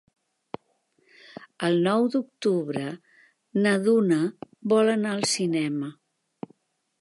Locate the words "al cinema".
5.19-5.93